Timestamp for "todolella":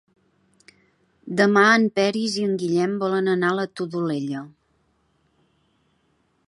3.79-4.43